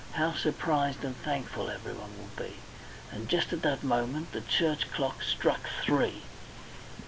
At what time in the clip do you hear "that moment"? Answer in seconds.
3.61-4.31